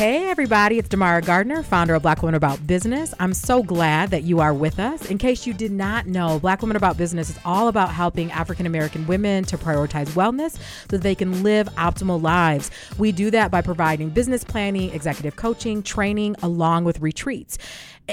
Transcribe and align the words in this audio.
Hey, 0.00 0.30
everybody, 0.30 0.78
it's 0.78 0.88
Damara 0.88 1.22
Gardner, 1.22 1.62
founder 1.62 1.94
of 1.94 2.00
Black 2.00 2.22
Women 2.22 2.34
About 2.34 2.66
Business. 2.66 3.12
I'm 3.20 3.34
so 3.34 3.62
glad 3.62 4.12
that 4.12 4.22
you 4.22 4.40
are 4.40 4.54
with 4.54 4.78
us. 4.78 5.10
In 5.10 5.18
case 5.18 5.46
you 5.46 5.52
did 5.52 5.72
not 5.72 6.06
know, 6.06 6.38
Black 6.38 6.62
Women 6.62 6.78
About 6.78 6.96
Business 6.96 7.28
is 7.28 7.38
all 7.44 7.68
about 7.68 7.90
helping 7.90 8.32
African 8.32 8.64
American 8.64 9.06
women 9.06 9.44
to 9.44 9.58
prioritize 9.58 10.08
wellness 10.12 10.58
so 10.90 10.96
they 10.96 11.14
can 11.14 11.42
live 11.42 11.68
optimal 11.74 12.22
lives. 12.22 12.70
We 12.96 13.12
do 13.12 13.30
that 13.32 13.50
by 13.50 13.60
providing 13.60 14.08
business 14.08 14.42
planning, 14.42 14.90
executive 14.94 15.36
coaching, 15.36 15.82
training, 15.82 16.34
along 16.42 16.84
with 16.84 17.00
retreats. 17.00 17.58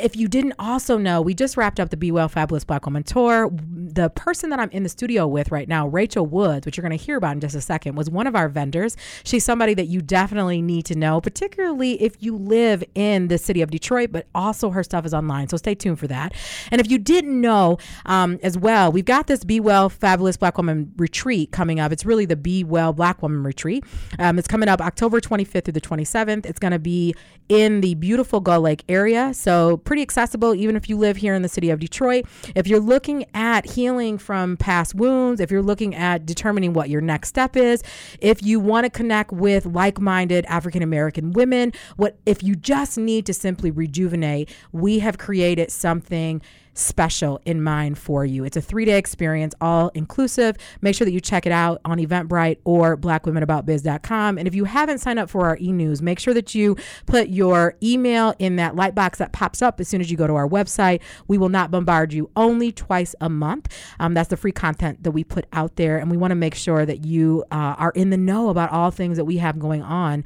If 0.03 0.15
you 0.15 0.27
didn't 0.27 0.53
also 0.59 0.97
know, 0.97 1.21
we 1.21 1.33
just 1.33 1.57
wrapped 1.57 1.79
up 1.79 1.89
the 1.89 1.97
Be 1.97 2.11
Well 2.11 2.29
Fabulous 2.29 2.63
Black 2.63 2.85
Woman 2.85 3.03
Tour. 3.03 3.49
The 3.51 4.09
person 4.09 4.49
that 4.49 4.59
I'm 4.59 4.69
in 4.69 4.83
the 4.83 4.89
studio 4.89 5.27
with 5.27 5.51
right 5.51 5.67
now, 5.67 5.87
Rachael 5.87 6.25
Woods, 6.25 6.65
which 6.65 6.77
you're 6.77 6.87
going 6.87 6.97
to 6.97 7.03
hear 7.03 7.17
about 7.17 7.33
in 7.33 7.39
just 7.41 7.55
a 7.55 7.61
second, 7.61 7.95
was 7.95 8.09
one 8.09 8.27
of 8.27 8.35
our 8.35 8.49
vendors. 8.49 8.95
She's 9.23 9.43
somebody 9.43 9.73
that 9.73 9.87
you 9.87 10.01
definitely 10.01 10.61
need 10.61 10.85
to 10.85 10.95
know, 10.95 11.19
particularly 11.21 12.01
if 12.01 12.21
you 12.21 12.35
live 12.35 12.83
in 12.95 13.27
the 13.27 13.37
city 13.37 13.61
of 13.61 13.71
Detroit, 13.71 14.11
but 14.11 14.27
also 14.35 14.69
her 14.69 14.83
stuff 14.83 15.05
is 15.05 15.13
online. 15.13 15.47
So 15.49 15.57
stay 15.57 15.75
tuned 15.75 15.99
for 15.99 16.07
that. 16.07 16.33
And 16.71 16.79
if 16.79 16.89
you 16.91 16.97
didn't 16.97 17.39
know 17.39 17.77
um, 18.05 18.39
as 18.43 18.57
well, 18.57 18.91
we've 18.91 19.05
got 19.05 19.27
this 19.27 19.43
Be 19.43 19.59
Well 19.59 19.89
Fabulous 19.89 20.37
Black 20.37 20.57
Woman 20.57 20.93
Retreat 20.97 21.51
coming 21.51 21.79
up. 21.79 21.91
It's 21.91 22.05
really 22.05 22.25
the 22.25 22.35
Be 22.35 22.63
Well 22.63 22.93
Black 22.93 23.21
Woman 23.21 23.43
Retreat. 23.43 23.83
Um, 24.19 24.37
it's 24.37 24.47
coming 24.47 24.69
up 24.69 24.81
October 24.81 25.19
25th 25.19 25.65
through 25.65 25.73
the 25.73 25.81
27th. 25.81 26.45
It's 26.45 26.59
going 26.59 26.71
to 26.71 26.79
be 26.79 27.15
in 27.49 27.81
the 27.81 27.95
beautiful 27.95 28.39
Gull 28.41 28.61
Lake 28.61 28.83
area. 28.89 29.33
So 29.33 29.77
pretty 29.87 30.01
accessible, 30.01 30.53
even 30.53 30.75
if 30.75 30.89
you 30.89 30.97
live 30.97 31.15
here 31.15 31.33
in 31.33 31.41
the 31.41 31.49
city 31.49 31.69
of 31.69 31.79
Detroit. 31.79 32.25
If 32.55 32.67
you're 32.67 32.81
looking 32.81 33.25
at 33.33 33.65
healing 33.65 34.17
from 34.17 34.57
past 34.57 34.93
wounds, 34.93 35.39
if 35.39 35.49
you're 35.49 35.61
looking 35.61 35.95
at 35.95 36.25
determining 36.25 36.73
what 36.73 36.89
your 36.89 36.99
next 36.99 37.29
step 37.29 37.55
is, 37.55 37.81
if 38.19 38.43
you 38.43 38.59
want 38.59 38.83
to 38.83 38.89
connect 38.89 39.31
with 39.31 39.65
like 39.65 40.01
minded 40.01 40.45
African 40.47 40.83
American 40.83 41.31
women, 41.31 41.71
what 41.95 42.17
if 42.25 42.43
you 42.43 42.53
just 42.53 42.97
need 42.97 43.25
to 43.27 43.33
simply 43.33 43.71
rejuvenate, 43.71 44.53
we 44.73 44.99
have 44.99 45.17
created 45.17 45.71
something 45.71 46.41
special 46.77 47.41
in 47.45 47.61
mind 47.61 47.97
for 47.97 48.25
you. 48.25 48.43
It's 48.43 48.57
a 48.57 48.61
three 48.61 48.85
day 48.85 48.97
experience, 48.97 49.53
all 49.59 49.89
inclusive. 49.89 50.55
Make 50.81 50.95
sure 50.95 51.05
that 51.05 51.11
you 51.11 51.19
check 51.19 51.45
it 51.45 51.51
out 51.51 51.81
on 51.85 51.97
Eventbrite 51.97 52.59
or 52.63 52.97
blackwomenaboutbiz.com. 52.97 54.37
And 54.37 54.47
if 54.47 54.55
you 54.55 54.65
haven't 54.65 54.99
signed 54.99 55.19
up 55.19 55.29
for 55.29 55.47
our 55.47 55.57
e 55.59 55.71
news, 55.71 56.01
make 56.01 56.19
sure 56.19 56.33
that 56.33 56.55
you 56.55 56.77
put 57.05 57.29
your 57.29 57.75
email 57.81 58.33
in 58.39 58.55
that 58.57 58.75
light 58.75 58.95
box 58.95 59.17
that 59.19 59.33
pops 59.33 59.61
up 59.61 59.79
as 59.79 59.87
soon 59.87 60.01
as 60.01 60.11
you 60.11 60.17
go 60.17 60.27
to 60.27 60.35
our 60.35 60.47
website. 60.47 61.01
We 61.27 61.37
will 61.37 61.49
not 61.49 61.71
bombard 61.71 62.13
you 62.13 62.29
only 62.35 62.71
twice 62.71 63.15
a 63.21 63.29
month. 63.29 63.73
Um, 63.99 64.13
that's 64.13 64.29
the 64.29 64.37
free 64.37 64.51
content 64.51 65.03
that 65.03 65.11
we 65.11 65.23
put 65.23 65.45
out 65.53 65.75
there. 65.75 65.97
And 65.97 66.11
we 66.11 66.17
want 66.17 66.31
to 66.31 66.35
make 66.35 66.55
sure 66.55 66.85
that 66.85 67.05
you 67.05 67.43
uh, 67.51 67.75
are 67.77 67.91
in 67.91 68.09
the 68.09 68.17
know 68.17 68.49
about 68.49 68.71
all 68.71 68.91
things 68.91 69.17
that 69.17 69.25
we 69.25 69.37
have 69.37 69.59
going 69.59 69.81
on 69.81 70.23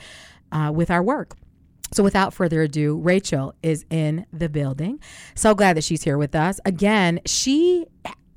uh, 0.52 0.72
with 0.74 0.92
our 0.92 1.02
work. 1.02 1.36
So, 1.94 2.04
without 2.04 2.34
further 2.34 2.62
ado, 2.62 2.98
Rachael 2.98 3.54
is 3.62 3.86
in 3.90 4.26
the 4.32 4.50
building. 4.50 5.00
So 5.36 5.54
glad 5.54 5.76
that 5.78 5.84
she's 5.84 6.04
here 6.04 6.18
with 6.18 6.36
us. 6.36 6.60
Again, 6.66 7.20
she 7.26 7.86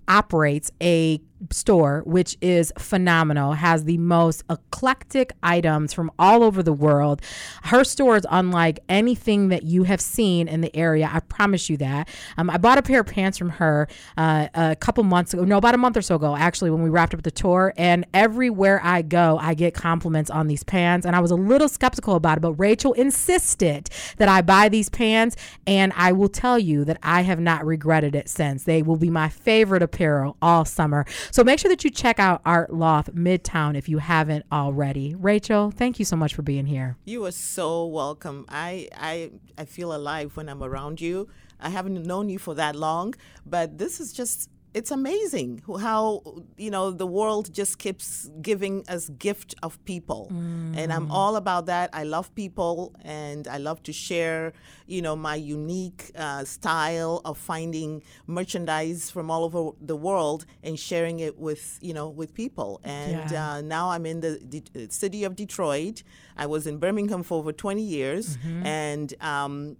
operates 0.08 0.70
a 0.82 1.20
store, 1.50 2.02
which 2.06 2.36
is 2.40 2.72
phenomenal, 2.78 3.52
has 3.52 3.84
the 3.84 3.98
most 3.98 4.42
eclectic 4.50 5.32
items 5.42 5.92
from 5.92 6.10
all 6.18 6.42
over 6.42 6.62
the 6.62 6.72
world. 6.72 7.22
Her 7.64 7.84
store 7.84 8.16
is 8.16 8.26
unlike 8.30 8.80
anything 8.88 9.48
that 9.48 9.62
you 9.62 9.84
have 9.84 10.00
seen 10.00 10.48
in 10.48 10.60
the 10.60 10.74
area. 10.76 11.10
I 11.12 11.20
promise 11.20 11.68
you 11.68 11.76
that. 11.78 12.08
Um, 12.36 12.50
I 12.50 12.58
bought 12.58 12.78
a 12.78 12.82
pair 12.82 13.00
of 13.00 13.06
pants 13.06 13.38
from 13.38 13.50
her 13.50 13.88
uh, 14.16 14.48
a 14.54 14.76
couple 14.76 15.04
months 15.04 15.34
ago, 15.34 15.44
no, 15.44 15.58
about 15.58 15.74
a 15.74 15.78
month 15.78 15.96
or 15.96 16.02
so 16.02 16.16
ago, 16.16 16.36
actually, 16.36 16.70
when 16.70 16.82
we 16.82 16.90
wrapped 16.90 17.14
up 17.14 17.22
the 17.22 17.30
tour. 17.30 17.72
And 17.76 18.06
everywhere 18.14 18.80
I 18.82 19.02
go, 19.02 19.38
I 19.40 19.54
get 19.54 19.74
compliments 19.74 20.30
on 20.30 20.46
these 20.46 20.62
pants. 20.62 21.06
And 21.06 21.14
I 21.16 21.20
was 21.20 21.30
a 21.30 21.36
little 21.36 21.68
skeptical 21.68 22.14
about 22.14 22.38
it, 22.38 22.40
but 22.40 22.52
Rachael 22.54 22.92
insisted 22.94 23.90
that 24.16 24.28
I 24.28 24.42
buy 24.42 24.68
these 24.68 24.88
pants. 24.88 25.36
And 25.66 25.92
I 25.96 26.12
will 26.12 26.28
tell 26.28 26.58
you 26.58 26.84
that 26.84 26.98
I 27.02 27.22
have 27.22 27.40
not 27.40 27.64
regretted 27.64 28.14
it 28.14 28.28
since. 28.28 28.64
They 28.64 28.82
will 28.82 28.96
be 28.96 29.10
my 29.10 29.28
favorite 29.28 29.82
apparel 29.82 30.36
all 30.40 30.64
summer. 30.64 31.04
So 31.34 31.42
make 31.42 31.58
sure 31.58 31.68
that 31.68 31.82
you 31.82 31.90
check 31.90 32.20
out 32.20 32.42
Art 32.44 32.72
Loft 32.72 33.12
Midtown 33.12 33.76
if 33.76 33.88
you 33.88 33.98
haven't 33.98 34.46
already. 34.52 35.16
Rachael, 35.16 35.72
thank 35.72 35.98
you 35.98 36.04
so 36.04 36.14
much 36.14 36.32
for 36.32 36.42
being 36.42 36.66
here. 36.66 36.96
You 37.06 37.24
are 37.24 37.32
so 37.32 37.86
welcome. 37.86 38.44
I 38.48 38.88
I 38.96 39.32
I 39.58 39.64
feel 39.64 39.92
alive 39.92 40.36
when 40.36 40.48
I'm 40.48 40.62
around 40.62 41.00
you. 41.00 41.28
I 41.58 41.70
haven't 41.70 42.00
known 42.06 42.28
you 42.28 42.38
for 42.38 42.54
that 42.54 42.76
long, 42.76 43.16
but 43.44 43.78
this 43.78 43.98
is 43.98 44.12
just 44.12 44.48
it's 44.74 44.90
amazing 44.90 45.62
how 45.80 46.20
you 46.56 46.70
know 46.70 46.90
the 46.90 47.06
world 47.06 47.52
just 47.52 47.78
keeps 47.78 48.28
giving 48.42 48.84
us 48.88 49.08
gift 49.10 49.54
of 49.62 49.82
people 49.84 50.28
mm. 50.32 50.76
and 50.76 50.92
i'm 50.92 51.10
all 51.10 51.36
about 51.36 51.66
that 51.66 51.88
i 51.92 52.02
love 52.02 52.34
people 52.34 52.92
and 53.02 53.46
i 53.46 53.56
love 53.56 53.82
to 53.82 53.92
share 53.92 54.52
you 54.86 55.00
know 55.00 55.14
my 55.14 55.36
unique 55.36 56.10
uh, 56.16 56.44
style 56.44 57.20
of 57.24 57.38
finding 57.38 58.02
merchandise 58.26 59.10
from 59.10 59.30
all 59.30 59.44
over 59.44 59.70
the 59.80 59.96
world 59.96 60.44
and 60.64 60.78
sharing 60.78 61.20
it 61.20 61.38
with 61.38 61.78
you 61.80 61.94
know 61.94 62.08
with 62.08 62.34
people 62.34 62.80
and 62.82 63.30
yeah. 63.30 63.54
uh, 63.54 63.60
now 63.60 63.90
i'm 63.90 64.04
in 64.04 64.20
the 64.20 64.38
De- 64.38 64.90
city 64.90 65.22
of 65.22 65.36
detroit 65.36 66.02
i 66.36 66.46
was 66.46 66.66
in 66.66 66.78
birmingham 66.78 67.22
for 67.22 67.38
over 67.38 67.52
20 67.52 67.80
years 67.80 68.36
mm-hmm. 68.38 68.66
and 68.66 69.14
um, 69.20 69.76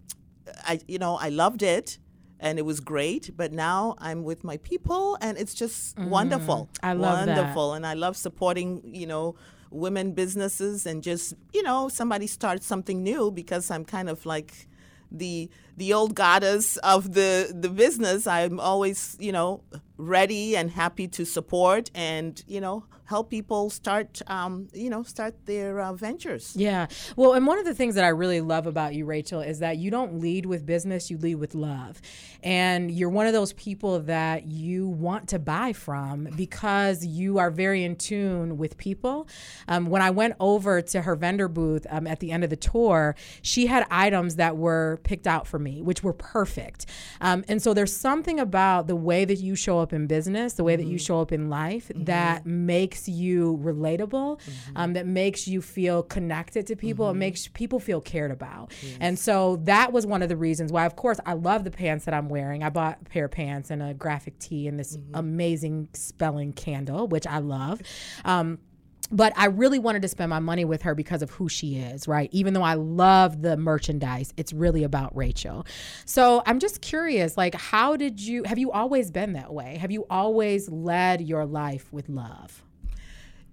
I, 0.66 0.80
you 0.86 0.98
know, 0.98 1.16
I 1.16 1.28
loved 1.30 1.62
it 1.62 1.98
and 2.44 2.58
it 2.58 2.62
was 2.62 2.78
great. 2.78 3.32
But 3.36 3.52
now 3.52 3.96
I'm 3.98 4.22
with 4.22 4.44
my 4.44 4.58
people, 4.58 5.18
and 5.20 5.36
it's 5.36 5.54
just 5.54 5.96
mm-hmm. 5.96 6.10
wonderful. 6.10 6.68
I 6.82 6.92
love 6.92 7.26
wonderful, 7.26 7.70
that. 7.70 7.76
and 7.76 7.86
I 7.86 7.94
love 7.94 8.16
supporting. 8.16 8.82
You 8.84 9.08
know, 9.08 9.34
women 9.70 10.12
businesses 10.12 10.86
and 10.86 11.02
just 11.02 11.34
you 11.52 11.62
know 11.62 11.88
somebody 11.88 12.28
starts 12.28 12.64
something 12.64 13.02
new 13.02 13.32
because 13.32 13.70
I'm 13.70 13.84
kind 13.84 14.08
of 14.08 14.24
like 14.24 14.68
the 15.10 15.50
the 15.76 15.92
old 15.92 16.14
goddess 16.14 16.76
of 16.78 17.14
the 17.14 17.52
the 17.54 17.68
business. 17.68 18.26
I'm 18.26 18.60
always 18.60 19.16
you 19.18 19.32
know 19.32 19.62
ready 19.96 20.56
and 20.56 20.70
happy 20.70 21.06
to 21.08 21.24
support 21.24 21.90
and 21.94 22.42
you 22.46 22.60
know 22.60 22.84
help 23.06 23.30
people 23.30 23.70
start, 23.70 24.22
um, 24.26 24.68
you 24.72 24.88
know, 24.88 25.02
start 25.02 25.34
their 25.46 25.80
uh, 25.80 25.92
ventures. 25.92 26.54
Yeah. 26.56 26.86
Well, 27.16 27.34
and 27.34 27.46
one 27.46 27.58
of 27.58 27.64
the 27.64 27.74
things 27.74 27.94
that 27.96 28.04
I 28.04 28.08
really 28.08 28.40
love 28.40 28.66
about 28.66 28.94
you, 28.94 29.04
Rachael, 29.04 29.40
is 29.40 29.58
that 29.58 29.76
you 29.76 29.90
don't 29.90 30.20
lead 30.20 30.46
with 30.46 30.64
business, 30.64 31.10
you 31.10 31.18
lead 31.18 31.36
with 31.36 31.54
love. 31.54 32.00
And 32.42 32.90
you're 32.90 33.10
one 33.10 33.26
of 33.26 33.32
those 33.32 33.52
people 33.54 34.00
that 34.00 34.46
you 34.46 34.88
want 34.88 35.28
to 35.30 35.38
buy 35.38 35.72
from 35.72 36.28
because 36.36 37.04
you 37.04 37.38
are 37.38 37.50
very 37.50 37.84
in 37.84 37.96
tune 37.96 38.56
with 38.56 38.76
people. 38.76 39.28
Um, 39.68 39.86
when 39.86 40.02
I 40.02 40.10
went 40.10 40.34
over 40.40 40.80
to 40.82 41.02
her 41.02 41.14
vendor 41.14 41.48
booth 41.48 41.86
um, 41.90 42.06
at 42.06 42.20
the 42.20 42.32
end 42.32 42.44
of 42.44 42.50
the 42.50 42.56
tour, 42.56 43.16
she 43.42 43.66
had 43.66 43.86
items 43.90 44.36
that 44.36 44.56
were 44.56 44.98
picked 45.04 45.26
out 45.26 45.46
for 45.46 45.58
me, 45.64 45.82
which 45.82 46.04
were 46.04 46.12
perfect. 46.12 46.86
Um, 47.20 47.44
and 47.48 47.60
so 47.60 47.74
there's 47.74 47.94
something 47.94 48.38
about 48.38 48.86
the 48.86 48.94
way 48.94 49.24
that 49.24 49.38
you 49.38 49.56
show 49.56 49.80
up 49.80 49.92
in 49.92 50.06
business, 50.06 50.52
the 50.52 50.62
way 50.62 50.74
mm-hmm. 50.74 50.82
that 50.82 50.88
you 50.88 50.96
mm-hmm. 50.96 51.04
show 51.04 51.20
up 51.20 51.32
in 51.32 51.48
life, 51.48 51.88
mm-hmm. 51.88 52.04
that 52.04 52.46
makes 52.46 53.08
you 53.08 53.58
relatable, 53.62 54.38
mm-hmm. 54.38 54.76
um, 54.76 54.92
that 54.92 55.06
makes 55.06 55.48
you 55.48 55.60
feel 55.60 56.02
connected 56.02 56.66
to 56.68 56.76
people, 56.76 57.06
mm-hmm. 57.06 57.16
it 57.16 57.18
makes 57.18 57.48
people 57.48 57.80
feel 57.80 58.00
cared 58.00 58.30
about. 58.30 58.72
Yes. 58.82 58.98
And 59.00 59.18
so 59.18 59.56
that 59.64 59.92
was 59.92 60.06
one 60.06 60.22
of 60.22 60.28
the 60.28 60.36
reasons 60.36 60.70
why, 60.70 60.86
of 60.86 60.94
course, 60.94 61.18
I 61.26 61.32
love 61.32 61.64
the 61.64 61.70
pants 61.70 62.04
that 62.04 62.14
I'm 62.14 62.28
wearing. 62.28 62.62
I 62.62 62.70
bought 62.70 62.98
a 63.00 63.08
pair 63.08 63.24
of 63.24 63.32
pants 63.32 63.70
and 63.70 63.82
a 63.82 63.94
graphic 63.94 64.38
tee 64.38 64.68
and 64.68 64.78
this 64.78 64.96
mm-hmm. 64.96 65.16
amazing 65.16 65.88
spelling 65.94 66.52
candle, 66.52 67.08
which 67.08 67.26
I 67.26 67.38
love. 67.38 67.80
Um, 68.24 68.58
but 69.10 69.32
I 69.36 69.46
really 69.46 69.78
wanted 69.78 70.02
to 70.02 70.08
spend 70.08 70.30
my 70.30 70.38
money 70.38 70.64
with 70.64 70.82
her 70.82 70.94
because 70.94 71.22
of 71.22 71.30
who 71.30 71.48
she 71.48 71.76
is, 71.76 72.08
right? 72.08 72.28
Even 72.32 72.54
though 72.54 72.62
I 72.62 72.74
love 72.74 73.42
the 73.42 73.56
merchandise, 73.56 74.32
it's 74.36 74.52
really 74.52 74.84
about 74.84 75.14
Rachael. 75.16 75.66
So 76.04 76.42
I'm 76.46 76.58
just 76.58 76.80
curious, 76.80 77.36
like, 77.36 77.54
how 77.54 77.96
did 77.96 78.20
you, 78.20 78.44
have 78.44 78.58
you 78.58 78.70
always 78.70 79.10
been 79.10 79.32
that 79.34 79.52
way? 79.52 79.76
Have 79.78 79.90
you 79.90 80.06
always 80.10 80.68
led 80.68 81.20
your 81.20 81.44
life 81.44 81.92
with 81.92 82.08
love? 82.08 82.62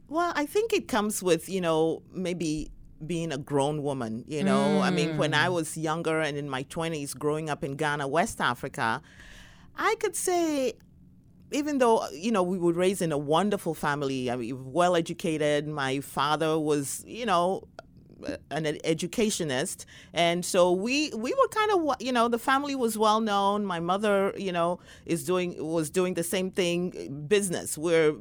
Well, 0.08 0.34
I 0.36 0.46
think 0.46 0.74
it 0.74 0.88
comes 0.88 1.24
with, 1.24 1.48
you 1.48 1.62
know, 1.62 2.02
maybe 2.14 2.72
being 3.06 3.32
a 3.32 3.38
grown 3.38 3.82
woman, 3.82 4.24
you 4.28 4.44
know. 4.44 4.80
Mm. 4.80 4.82
I 4.82 4.90
mean, 4.90 5.18
when 5.18 5.34
I 5.34 5.48
mm. 5.48 5.54
was 5.54 5.78
younger 5.78 6.20
and 6.20 6.38
in 6.38 6.50
my 6.50 6.64
20s 6.66 7.18
growing 7.18 7.50
up 7.50 7.64
in 7.64 7.76
Ghana, 7.76 8.08
West 8.08 8.42
Africa, 8.42 9.02
I 9.76 9.96
could 10.00 10.16
say 10.16 10.74
even 11.52 11.78
though 11.78 12.08
you 12.10 12.32
know 12.32 12.44
we 12.44 12.58
were 12.58 12.74
raised 12.74 13.02
in 13.02 13.12
a 13.12 13.18
wonderful 13.18 13.74
family, 13.74 14.32
I 14.32 14.36
mean, 14.36 14.72
well 14.72 14.96
educated. 14.96 15.68
My 15.68 16.00
father 16.00 16.58
was, 16.58 17.04
you 17.08 17.26
know, 17.26 17.68
an 18.50 18.78
educationist, 18.84 19.86
and 20.14 20.46
so 20.46 20.72
we 20.72 21.10
we 21.12 21.34
were 21.34 21.48
kind 21.50 21.72
of 21.72 21.96
you 22.00 22.12
know 22.12 22.28
the 22.28 22.40
family 22.40 22.76
was 22.76 22.98
well 22.98 23.22
known. 23.22 23.66
My 23.66 23.80
mother, 23.80 24.34
you 24.38 24.52
know, 24.52 24.80
is 25.06 25.24
doing 25.24 25.56
was 25.64 25.90
doing 25.90 26.14
the 26.14 26.24
same 26.24 26.52
thing, 26.52 27.26
business. 27.28 27.78
We're 27.78 28.16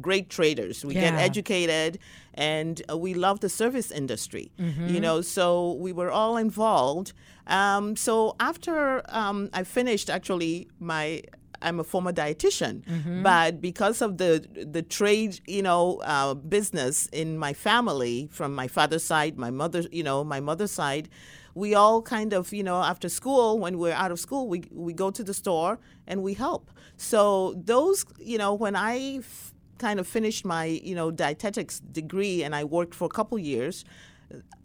great 0.00 0.30
traders. 0.30 0.84
We 0.84 0.94
yeah. 0.94 1.10
get 1.10 1.14
educated, 1.14 1.98
and 2.34 2.80
uh, 2.90 2.96
we 2.96 3.14
love 3.14 3.40
the 3.40 3.48
service 3.48 3.90
industry. 3.90 4.52
Mm-hmm. 4.58 4.88
You 4.88 5.00
know, 5.00 5.20
so 5.20 5.74
we 5.74 5.92
were 5.92 6.10
all 6.10 6.36
involved. 6.36 7.12
Um, 7.46 7.96
so 7.96 8.36
after 8.38 9.02
um, 9.08 9.50
I 9.52 9.64
finished 9.64 10.08
actually 10.08 10.68
my 10.78 11.22
I'm 11.62 11.78
a 11.80 11.84
former 11.84 12.12
dietitian, 12.12 12.82
Mm-hmm. 12.84 13.22
but 13.22 13.60
because 13.60 14.00
of 14.06 14.16
the 14.18 14.44
the 14.78 14.82
trade, 14.82 15.40
you 15.46 15.62
know, 15.62 16.00
uh, 16.04 16.34
business 16.34 17.06
in 17.12 17.38
my 17.38 17.52
family 17.52 18.28
from 18.30 18.54
my 18.54 18.68
father's 18.68 19.04
side, 19.04 19.38
my 19.38 19.50
mother, 19.50 19.82
you 19.92 20.02
know, 20.02 20.24
my 20.24 20.40
mother's 20.40 20.72
side, 20.72 21.08
we 21.54 21.74
all 21.74 22.00
kind 22.02 22.32
of, 22.32 22.52
you 22.52 22.62
know, 22.62 22.76
after 22.92 23.08
school 23.08 23.58
when 23.58 23.74
we're 23.78 23.98
out 24.04 24.10
of 24.10 24.18
school, 24.26 24.48
we 24.48 24.58
we 24.88 24.92
go 24.92 25.10
to 25.10 25.22
the 25.24 25.34
store 25.34 25.78
and 26.06 26.22
we 26.22 26.34
help. 26.34 26.70
So 26.96 27.54
those, 27.72 28.04
you 28.32 28.38
know, 28.38 28.52
when 28.54 28.74
I 28.76 29.18
f- 29.18 29.52
kind 29.78 29.98
of 30.00 30.06
finished 30.06 30.44
my, 30.44 30.64
you 30.64 30.94
know, 30.94 31.10
dietetics 31.10 31.80
degree 31.80 32.42
and 32.44 32.54
I 32.54 32.64
worked 32.64 32.94
for 32.94 33.06
a 33.06 33.14
couple 33.18 33.38
years, 33.38 33.84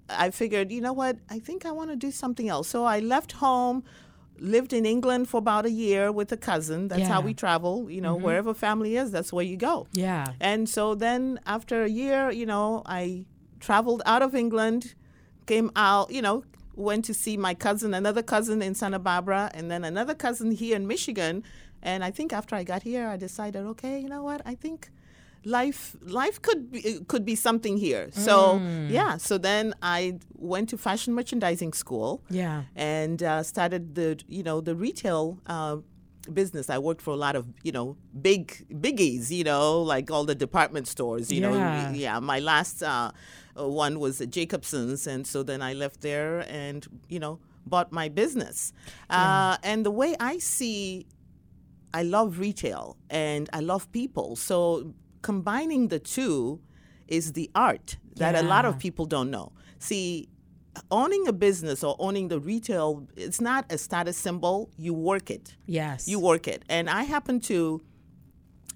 I 0.09 0.29
figured, 0.31 0.71
you 0.71 0.81
know 0.81 0.93
what, 0.93 1.15
I 1.29 1.39
think 1.39 1.65
I 1.65 1.71
want 1.71 1.89
to 1.89 1.95
do 1.95 2.11
something 2.11 2.47
else. 2.49 2.67
So 2.67 2.83
I 2.85 2.99
left 2.99 3.31
home, 3.33 3.83
lived 4.39 4.73
in 4.73 4.85
England 4.85 5.29
for 5.29 5.37
about 5.37 5.65
a 5.65 5.71
year 5.71 6.11
with 6.11 6.31
a 6.31 6.37
cousin. 6.37 6.87
That's 6.87 7.07
how 7.07 7.21
we 7.21 7.33
travel. 7.33 7.89
You 7.89 8.01
know, 8.01 8.15
mm-hmm. 8.15 8.25
wherever 8.25 8.53
family 8.53 8.97
is, 8.97 9.11
that's 9.11 9.31
where 9.31 9.45
you 9.45 9.57
go. 9.57 9.87
Yeah. 9.93 10.33
And 10.39 10.67
so 10.67 10.95
then 10.95 11.39
after 11.45 11.83
a 11.83 11.89
year, 11.89 12.31
you 12.31 12.45
know, 12.45 12.83
I 12.85 13.25
traveled 13.59 14.01
out 14.05 14.21
of 14.21 14.35
England, 14.35 14.95
came 15.45 15.71
out, 15.75 16.11
you 16.11 16.21
know, 16.21 16.43
went 16.75 17.05
to 17.05 17.13
see 17.13 17.37
my 17.37 17.53
cousin, 17.53 17.93
another 17.93 18.21
cousin 18.21 18.61
in 18.61 18.75
Santa 18.75 18.99
Barbara, 18.99 19.49
and 19.53 19.71
then 19.71 19.83
another 19.83 20.13
cousin 20.13 20.51
here 20.51 20.75
in 20.75 20.87
Michigan. 20.87 21.43
And 21.81 22.03
I 22.03 22.11
think 22.11 22.33
after 22.33 22.55
I 22.55 22.63
got 22.63 22.83
here, 22.83 23.07
I 23.07 23.17
decided, 23.17 23.63
okay, 23.65 23.99
you 23.99 24.09
know 24.09 24.23
what? 24.23 24.41
I 24.45 24.55
think 24.55 24.89
life 25.45 25.95
life 26.01 26.41
could 26.41 26.71
be 26.71 26.99
could 27.07 27.23
be 27.25 27.35
something 27.35 27.77
here. 27.77 28.09
So 28.11 28.61
yeah, 28.89 29.17
so 29.17 29.37
then 29.37 29.73
I 29.81 30.19
went 30.33 30.69
to 30.69 30.77
fashion 30.77 31.13
merchandising 31.13 31.73
school 31.73 32.23
Yeah. 32.29 32.63
and 32.75 33.21
uh, 33.23 33.43
started 33.43 33.95
the 33.95 34.17
you 34.27 34.43
know 34.43 34.61
the 34.61 34.75
retail 34.75 35.39
uh, 35.45 35.77
business. 36.33 36.69
I 36.69 36.79
worked 36.79 37.01
for 37.01 37.11
a 37.11 37.17
lot 37.27 37.35
of 37.35 37.45
you 37.63 37.71
know 37.71 37.95
big 38.21 38.65
biggies, 38.69 39.29
you 39.29 39.43
know, 39.43 39.81
like 39.81 40.09
all 40.11 40.25
the 40.25 40.35
department 40.35 40.87
stores. 40.87 41.31
You 41.31 41.41
Yeah. 41.41 41.49
know, 41.49 41.93
yeah. 41.93 42.19
My 42.19 42.39
last 42.39 42.81
uh, 42.83 43.11
uh, 43.59 43.67
one 43.67 43.99
was 43.99 44.19
at 44.21 44.29
Jacobson's, 44.31 45.05
and 45.07 45.25
so 45.27 45.43
then 45.43 45.61
I 45.61 45.73
left 45.73 46.01
there 46.01 46.39
and 46.49 46.85
you 47.09 47.19
know 47.19 47.39
bought 47.67 47.91
my 47.91 48.09
business. 48.09 48.73
Uh, 49.09 49.57
and 49.63 49.85
the 49.85 49.91
way 49.91 50.15
I 50.19 50.37
see, 50.39 51.05
I 51.93 52.03
love 52.03 52.39
retail 52.39 52.97
and 53.09 53.49
I 53.53 53.59
love 53.61 53.91
people. 53.91 54.35
So 54.35 54.93
combining 55.25 55.87
the 55.87 55.97
two 55.97 56.59
is 57.07 57.33
the 57.33 57.49
art 57.55 57.97
that 58.17 58.35
a 58.35 58.43
lot 58.43 58.63
of 58.63 58.77
people 58.77 59.07
don't 59.07 59.31
know. 59.31 59.51
See, 59.79 60.29
owning 60.91 61.27
a 61.27 61.33
business 61.33 61.83
or 61.83 61.95
owning 61.97 62.27
the 62.27 62.39
retail, 62.39 63.07
it's 63.15 63.41
not 63.41 63.65
a 63.71 63.77
status 63.79 64.17
symbol. 64.17 64.69
You 64.77 64.93
work 64.93 65.31
it. 65.31 65.55
Yes. 65.65 66.07
You 66.07 66.19
work 66.19 66.47
it. 66.47 66.61
And 66.69 66.91
I 66.91 67.03
happen 67.03 67.39
to 67.51 67.81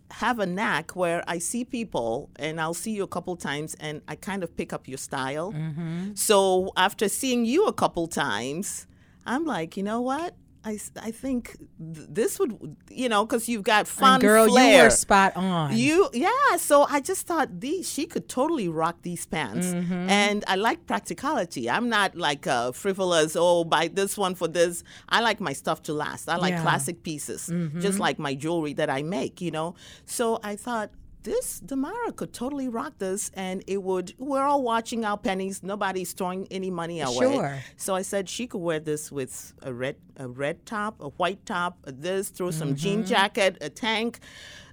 have 0.10 0.40
a 0.40 0.48
knack 0.48 0.96
where 0.96 1.24
I 1.28 1.38
see 1.38 1.64
people 1.66 2.32
and 2.38 2.60
I'll 2.60 2.74
see 2.74 2.94
you 2.98 3.04
a 3.04 3.08
couple 3.16 3.36
times 3.36 3.76
and 3.80 4.02
I 4.08 4.16
kind 4.16 4.44
of 4.44 4.50
pick 4.58 4.74
up 4.74 4.88
your 4.88 4.98
style. 4.98 5.54
Mm-hmm. 5.54 6.16
So 6.16 6.72
after 6.76 7.08
seeing 7.10 7.46
you 7.46 7.68
a 7.68 7.74
couple 7.74 8.08
times, 8.08 8.88
I'm 9.24 9.46
like, 9.46 9.78
you 9.78 9.84
know 9.84 10.02
what? 10.02 10.34
I, 10.66 10.78
I 11.02 11.12
think 11.12 11.56
th- 11.94 12.08
this 12.10 12.38
would, 12.38 12.76
you 12.92 13.08
know, 13.08 13.26
because 13.26 13.48
you've 13.48 13.64
got 13.64 13.88
fun 13.88 14.16
And 14.16 14.22
girl, 14.22 14.48
flair. 14.48 14.78
you 14.78 14.84
were 14.84 14.90
spot 14.90 15.36
on. 15.38 15.76
You 15.78 16.10
yeah, 16.14 16.58
so 16.58 16.84
I 16.90 17.00
just 17.00 17.26
thought 17.28 17.62
these 17.62 17.90
she 17.90 18.06
could 18.06 18.28
totally 18.28 18.68
rock 18.68 18.98
these 19.04 19.26
pants, 19.26 19.68
Mm-hmm. 19.68 20.10
and 20.10 20.44
I 20.48 20.56
like 20.58 20.86
practicality. 20.86 21.70
I'm 21.70 21.88
not 21.88 22.16
like 22.16 22.46
uh, 22.46 22.74
frivolous. 22.74 23.38
Oh, 23.40 23.64
buy 23.64 23.88
this 23.88 24.18
one 24.18 24.36
for 24.36 24.50
this. 24.50 24.84
I 25.08 25.22
like 25.22 25.40
my 25.40 25.54
stuff 25.54 25.82
to 25.84 25.94
last. 25.94 26.28
I 26.28 26.36
like 26.36 26.52
Yeah. 26.52 26.58
Mm-hmm. 26.58 26.64
classic 26.68 27.04
pieces, 27.04 27.50
just 27.80 27.98
like 28.00 28.20
my 28.20 28.36
jewelry 28.36 28.74
that 28.74 28.90
I 28.90 29.02
make. 29.02 29.40
You 29.40 29.52
know, 29.52 29.76
so 30.06 30.40
I 30.44 30.58
thought 30.58 30.90
this 31.24 31.60
Damara 31.60 32.16
could 32.16 32.34
totally 32.34 32.70
rock 32.70 32.94
this, 32.98 33.30
and 33.34 33.64
it 33.68 33.84
would. 33.84 34.14
We're 34.18 34.44
all 34.44 34.64
watching 34.64 35.04
our 35.06 35.18
pennies. 35.18 35.62
Nobody's 35.64 36.14
throwing 36.14 36.48
any 36.50 36.72
money 36.72 37.02
away. 37.02 37.14
Sure. 37.36 37.60
So 37.78 37.96
I 37.96 38.02
said 38.04 38.30
she 38.30 38.48
could 38.48 38.60
wear 38.62 38.80
this 38.80 39.12
with 39.12 39.54
a 39.62 39.74
red 39.74 39.98
a 40.18 40.28
red 40.28 40.66
top, 40.66 41.02
a 41.02 41.10
white 41.10 41.46
top, 41.46 41.78
this, 41.86 42.30
throw 42.30 42.52
some 42.52 42.76
jean 42.76 43.00
Mm-hmm. 43.00 43.08
jacket, 43.10 43.58
a 43.62 43.70
tank. 43.70 44.20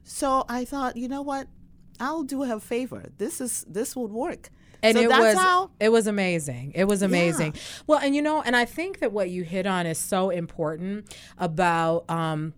So 0.05 0.45
I 0.49 0.65
thought, 0.65 0.97
you 0.97 1.09
know 1.09 1.23
what? 1.23 1.49
I'll 1.99 2.23
do 2.25 2.43
her 2.45 2.57
a 2.57 2.61
favor. 2.61 3.07
This 3.19 3.41
is 3.41 3.65
this 3.69 3.97
would 3.97 4.13
work. 4.13 4.51
and 4.83 4.97
so 4.97 5.03
it 5.05 5.09
that's 5.09 5.21
was 5.23 5.35
how 5.37 5.71
it 5.81 5.89
was 5.91 6.07
amazing 6.07 6.71
it 6.75 6.85
was 6.85 7.01
amazing 7.03 7.55
well 7.87 7.99
and 7.99 8.15
you 8.15 8.21
know 8.21 8.43
and 8.43 8.55
i 8.55 8.67
think 8.67 8.99
that 9.01 9.11
what 9.11 9.31
you 9.31 9.43
hit 9.43 9.67
on 9.67 9.87
is 9.87 9.97
so 9.97 10.29
important 10.29 11.17
about 11.39 12.05
um 12.11 12.53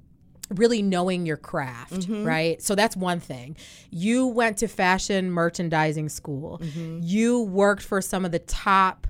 really 0.51 0.83
knowing 0.83 1.27
your 1.27 1.37
craft 1.37 1.93
Mm-hmm. 1.93 2.25
right 2.25 2.63
so 2.63 2.75
that's 2.75 2.97
one 2.97 3.21
thing 3.21 3.57
you 3.91 4.27
went 4.27 4.57
to 4.59 4.69
fashion 4.69 5.31
merchandising 5.31 6.09
school 6.09 6.59
Mm-hmm. 6.63 7.01
you 7.03 7.43
worked 7.43 7.83
for 7.83 8.01
some 8.01 8.25
of 8.25 8.33
the 8.33 8.39
top 8.41 9.07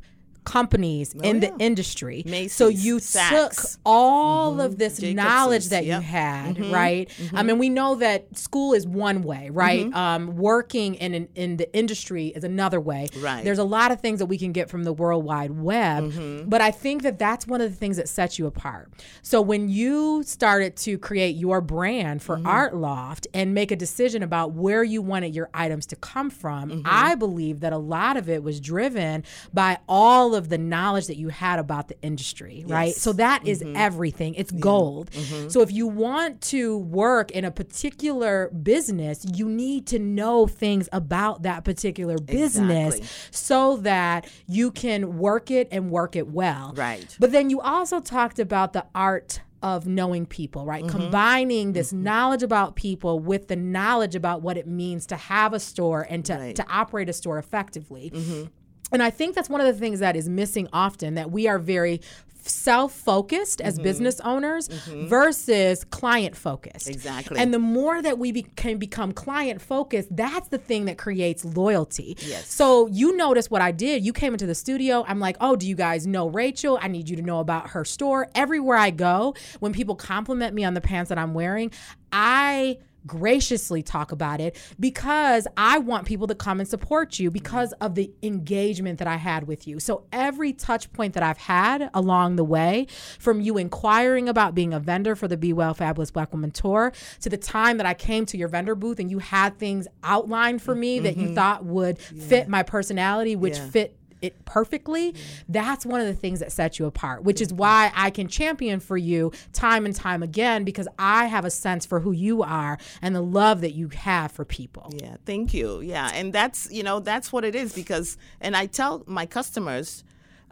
companies 0.48 1.14
oh, 1.16 1.20
in 1.20 1.40
the 1.40 1.54
industry. 1.58 2.24
So 2.48 2.66
Oh, 2.66 2.68
you 2.68 2.96
Saks. 2.96 3.28
took 3.28 3.80
all 3.84 4.60
of 4.60 4.72
mm-hmm. 4.72 4.78
this 4.78 4.96
Jacobson's, 4.96 5.16
knowledge 5.16 5.68
that 5.68 5.84
you 5.84 5.92
yep. 5.92 6.02
had 6.02 6.56
mm-hmm. 6.56 6.72
right? 6.72 7.08
Mm-hmm. 7.08 7.36
I 7.36 7.42
mean 7.42 7.58
we 7.58 7.68
know 7.68 7.96
that 7.96 8.36
school 8.36 8.72
is 8.72 8.86
one 8.86 9.22
way 9.22 9.50
right? 9.50 9.92
Um, 9.94 10.36
working 10.36 10.94
in 10.94 11.14
an, 11.14 11.28
in 11.34 11.56
the 11.58 11.72
industry 11.74 12.28
is 12.28 12.44
another 12.44 12.80
way. 12.80 13.08
Right. 13.18 13.44
there's 13.44 13.58
a 13.58 13.64
lot 13.64 13.90
of 13.92 14.00
things 14.00 14.18
that 14.20 14.26
we 14.26 14.38
can 14.38 14.52
get 14.52 14.70
from 14.70 14.84
the 14.84 14.92
world 14.92 15.24
wide 15.24 15.50
web 15.50 16.12
but 16.48 16.60
i 16.60 16.70
think 16.70 17.02
that 17.02 17.18
that's 17.18 17.46
one 17.46 17.60
of 17.60 17.70
the 17.70 17.76
things 17.76 17.96
that 17.96 18.08
sets 18.08 18.38
you 18.38 18.46
apart. 18.46 18.90
So 19.22 19.40
when 19.42 19.68
you 19.68 20.22
started 20.22 20.76
to 20.76 20.98
create 20.98 21.36
your 21.36 21.60
brand 21.60 22.22
for 22.22 22.40
art 22.44 22.74
loft 22.74 23.26
and 23.34 23.54
make 23.54 23.70
a 23.70 23.76
decision 23.76 24.22
about 24.22 24.52
where 24.52 24.82
you 24.82 25.02
wanted 25.02 25.34
your 25.34 25.50
items 25.52 25.86
to 25.86 25.96
come 25.96 26.30
from 26.30 26.82
i 26.84 27.14
believe 27.14 27.60
that 27.60 27.72
a 27.72 27.78
lot 27.78 28.16
of 28.16 28.28
it 28.28 28.42
was 28.42 28.60
driven 28.60 29.24
by 29.52 29.78
all 29.88 30.34
of 30.34 30.37
the 30.46 30.58
knowledge 30.58 31.06
that 31.08 31.16
you 31.16 31.28
had 31.28 31.58
about 31.58 31.88
the 31.88 32.00
industry 32.02 32.64
right 32.68 32.94
so 32.94 33.12
that 33.12 33.46
is 33.46 33.64
everything 33.74 34.34
it's 34.34 34.52
gold 34.52 35.10
so 35.48 35.60
if 35.62 35.72
you 35.72 35.86
want 35.88 36.40
to 36.40 36.78
work 36.78 37.30
in 37.32 37.44
a 37.44 37.50
particular 37.50 38.50
business 38.50 39.24
you 39.34 39.48
need 39.48 39.86
to 39.86 39.98
know 39.98 40.46
things 40.46 40.88
about 40.92 41.42
that 41.42 41.64
particular 41.64 42.18
business 42.18 42.94
Exactly. 42.96 43.08
so 43.30 43.76
that 43.78 44.30
you 44.46 44.70
can 44.70 45.18
work 45.18 45.50
it 45.50 45.68
and 45.72 45.90
work 45.90 46.14
it 46.16 46.28
well. 46.28 46.72
Right. 46.76 47.16
But 47.18 47.32
then 47.32 47.48
you 47.50 47.60
also 47.60 48.00
talked 48.00 48.38
about 48.38 48.72
the 48.74 48.84
art 48.94 49.40
of 49.62 49.86
knowing 49.86 50.26
people, 50.26 50.64
right? 50.66 50.84
Mm-hmm. 50.84 50.96
Combining 50.98 51.72
this 51.72 51.92
knowledge 51.92 52.42
about 52.42 52.76
people 52.76 53.18
with 53.18 53.48
the 53.48 53.56
knowledge 53.56 54.14
about 54.14 54.42
what 54.42 54.56
it 54.56 54.66
means 54.66 55.06
to 55.06 55.16
have 55.16 55.52
a 55.52 55.58
store 55.60 56.06
and 56.08 56.24
to, 56.26 56.34
Right. 56.34 56.54
to 56.56 56.64
operate 56.70 57.08
a 57.08 57.12
store 57.12 57.38
effectively. 57.38 58.10
Mm-hmm. 58.14 58.44
And 58.92 59.02
I 59.02 59.10
think 59.10 59.34
that's 59.34 59.48
one 59.50 59.60
of 59.60 59.66
the 59.66 59.78
things 59.78 60.00
that 60.00 60.16
is 60.16 60.28
missing 60.28 60.68
often 60.72 61.14
that 61.14 61.30
we 61.30 61.46
are 61.48 61.58
very 61.58 62.00
self-focused 62.40 63.58
Mm-hmm. 63.58 63.68
as 63.68 63.78
business 63.78 64.20
owners 64.20 64.68
versus 64.68 65.84
client 65.84 66.36
focused. 66.36 66.88
Exactly. 66.88 67.38
And 67.38 67.52
the 67.52 67.58
more 67.58 68.00
that 68.00 68.18
we 68.18 68.32
be- 68.32 68.46
can 68.56 68.78
become 68.78 69.12
client 69.12 69.60
focused, 69.60 70.08
that's 70.14 70.48
the 70.48 70.58
thing 70.58 70.86
that 70.86 70.96
creates 70.96 71.44
loyalty. 71.44 72.16
Yes. 72.20 72.46
So 72.52 72.86
you 72.88 73.16
notice 73.16 73.50
what 73.50 73.60
I 73.60 73.70
did. 73.72 74.04
You 74.04 74.12
came 74.12 74.32
into 74.32 74.46
the 74.46 74.54
studio. 74.54 75.04
I'm 75.06 75.18
like, 75.20 75.36
oh, 75.40 75.56
do 75.56 75.66
you 75.68 75.74
guys 75.74 76.06
know 76.06 76.28
Rachael? 76.28 76.78
I 76.80 76.88
need 76.88 77.08
you 77.08 77.16
to 77.16 77.22
know 77.22 77.40
about 77.40 77.70
her 77.70 77.84
store. 77.84 78.28
Everywhere 78.34 78.76
I 78.78 78.90
go, 78.90 79.34
when 79.60 79.72
people 79.72 79.94
compliment 79.94 80.54
me 80.54 80.64
on 80.64 80.74
the 80.74 80.80
pants 80.80 81.08
that 81.10 81.18
I'm 81.18 81.34
wearing, 81.34 81.70
I 82.12 82.78
graciously 83.06 83.82
talk 83.82 84.12
about 84.12 84.40
it 84.40 84.56
because 84.78 85.46
I 85.56 85.78
want 85.78 86.06
people 86.06 86.26
to 86.26 86.34
come 86.34 86.60
and 86.60 86.68
support 86.68 87.18
you 87.18 87.30
because 87.30 87.72
of 87.74 87.94
the 87.94 88.10
engagement 88.22 88.98
that 88.98 89.08
I 89.08 89.16
had 89.16 89.46
with 89.46 89.66
you. 89.66 89.80
So 89.80 90.04
every 90.12 90.52
touch 90.52 90.92
point 90.92 91.14
that 91.14 91.22
I've 91.22 91.38
had 91.38 91.90
along 91.94 92.36
the 92.36 92.44
way, 92.44 92.86
from 93.18 93.40
you 93.40 93.56
inquiring 93.58 94.28
about 94.28 94.54
being 94.54 94.72
a 94.72 94.80
vendor 94.80 95.16
for 95.16 95.28
the 95.28 95.36
Be 95.36 95.52
Well 95.52 95.74
Fabulous 95.74 96.10
Black 96.10 96.32
Woman 96.32 96.50
Tour 96.50 96.92
to 97.20 97.28
the 97.28 97.36
time 97.36 97.78
that 97.78 97.86
I 97.86 97.94
came 97.94 98.26
to 98.26 98.36
your 98.36 98.48
vendor 98.48 98.74
booth 98.74 98.98
and 99.00 99.10
you 99.10 99.18
had 99.18 99.58
things 99.58 99.88
outlined 100.02 100.62
for 100.62 100.74
me 100.74 100.98
that 101.00 101.16
you 101.16 101.26
mm-hmm. 101.26 101.34
thought 101.34 101.64
would 101.64 101.98
fit 101.98 102.48
my 102.48 102.62
personality, 102.62 103.36
which 103.36 103.56
Yeah. 103.56 103.70
fit 103.70 103.97
it 104.22 104.44
perfectly, 104.44 105.14
that's 105.48 105.86
one 105.86 106.00
of 106.00 106.06
the 106.06 106.14
things 106.14 106.40
that 106.40 106.52
sets 106.52 106.78
you 106.78 106.86
apart, 106.86 107.22
which 107.22 107.40
is 107.40 107.52
why 107.52 107.92
I 107.94 108.10
can 108.10 108.28
champion 108.28 108.80
for 108.80 108.96
you 108.96 109.32
time 109.52 109.86
and 109.86 109.94
time 109.94 110.22
again 110.22 110.64
because 110.64 110.88
I 110.98 111.26
have 111.26 111.44
a 111.44 111.50
sense 111.50 111.86
for 111.86 112.00
who 112.00 112.12
you 112.12 112.42
are 112.42 112.78
and 113.02 113.14
the 113.14 113.22
love 113.22 113.60
that 113.60 113.72
you 113.72 113.88
have 113.88 114.32
for 114.32 114.44
people. 114.44 114.92
Yeah, 114.96 115.16
thank 115.24 115.54
you. 115.54 115.80
Yeah, 115.80 116.10
and 116.14 116.32
that's 116.32 116.70
you 116.70 116.82
know 116.82 117.00
that's 117.00 117.32
what 117.32 117.44
it 117.44 117.54
is 117.54 117.72
because, 117.72 118.16
and 118.40 118.56
I 118.56 118.66
tell 118.66 119.04
my 119.06 119.26
customers, 119.26 120.04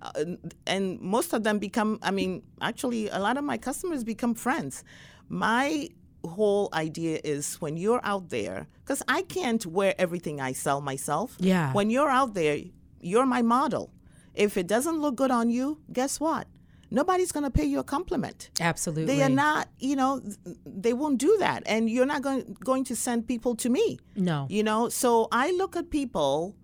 uh, 0.03 0.25
and 0.67 1.01
most 1.01 1.33
of 1.33 1.43
them 1.43 1.59
become. 1.59 1.99
I 2.03 2.11
mean, 2.11 2.43
actually, 2.61 3.09
a 3.09 3.19
lot 3.19 3.37
of 3.37 3.45
my 3.45 3.59
customers 3.59 4.05
become 4.05 4.35
friends. 4.35 4.85
My 5.29 5.89
whole 6.27 6.69
idea 6.73 7.21
is 7.23 7.57
when 7.61 7.77
you're 7.77 8.01
out 8.03 8.31
there, 8.31 8.67
because 8.85 9.03
I 9.09 9.23
can't 9.23 9.65
wear 9.65 9.95
everything 9.99 10.41
I 10.41 10.53
sell 10.53 10.81
myself. 10.81 11.37
Yeah. 11.39 11.73
When 11.73 11.91
you're 11.91 12.11
out 12.11 12.35
there, 12.35 12.59
you're 13.01 13.27
my 13.27 13.43
model. 13.43 13.93
If 14.35 14.57
it 14.57 14.67
doesn't 14.67 15.01
look 15.01 15.17
good 15.17 15.31
on 15.31 15.51
you, 15.51 15.81
guess 15.93 16.21
what? 16.21 16.47
nobody's 16.91 17.33
going 17.33 17.45
to 17.45 17.51
pay 17.51 17.65
you 17.65 17.79
a 17.81 17.85
compliment. 17.85 18.51
Absolutely. 18.61 19.07
They 19.17 19.23
are 19.23 19.29
not, 19.29 19.69
you 19.79 19.97
know, 19.97 20.23
they 20.65 20.93
won't 20.93 21.19
do 21.19 21.37
that. 21.39 21.63
And 21.67 21.91
you're 21.91 22.07
not 22.07 22.23
going, 22.23 22.57
going 22.65 22.85
to 22.85 22.97
send 22.97 23.27
people 23.27 23.55
to 23.57 23.69
me, 23.69 23.99
No. 24.15 24.47
you 24.49 24.63
know? 24.63 24.89
So 24.89 25.29
I 25.33 25.51
look 25.53 25.77
at 25.77 25.91
people 25.91 26.55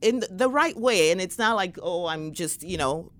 in 0.00 0.20
the, 0.20 0.28
the 0.30 0.48
right 0.48 0.76
way. 0.76 1.10
And 1.12 1.20
it's 1.20 1.38
not 1.38 1.56
like, 1.56 1.78
oh, 1.82 2.06
I'm 2.06 2.32
just, 2.32 2.62
you 2.62 2.76
know, 2.76 3.12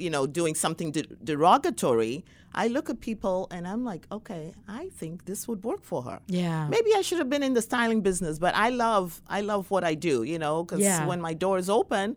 you 0.00 0.10
know, 0.10 0.26
doing 0.26 0.54
something 0.54 0.90
de- 0.92 1.06
derogatory. 1.22 2.24
I 2.52 2.66
look 2.66 2.90
at 2.90 3.00
people 3.00 3.46
and 3.52 3.66
I'm 3.68 3.84
like, 3.84 4.06
okay, 4.10 4.52
I 4.66 4.88
think 5.00 5.24
this 5.26 5.46
would 5.46 5.62
work 5.62 5.82
for 5.84 6.02
her. 6.02 6.18
Yeah. 6.26 6.66
Maybe 6.68 6.90
I 6.96 7.02
should 7.02 7.18
have 7.18 7.30
been 7.30 7.44
in 7.44 7.54
the 7.54 7.62
styling 7.62 8.00
business, 8.00 8.38
but 8.40 8.54
I 8.56 8.70
love 8.70 9.22
I 9.28 9.40
love 9.42 9.70
what 9.70 9.84
I 9.84 9.94
do, 9.94 10.22
you 10.24 10.38
know, 10.38 10.64
because 10.64 10.80
Yeah. 10.80 11.06
when 11.06 11.20
my 11.20 11.34
door 11.34 11.58
is 11.58 11.70
open, 11.70 12.16